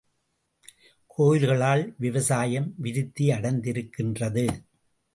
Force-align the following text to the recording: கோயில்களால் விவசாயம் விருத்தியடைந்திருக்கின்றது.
கோயில்களால் 1.07 1.95
விவசாயம் 1.97 2.73
விருத்தியடைந்திருக்கின்றது. 2.83 4.47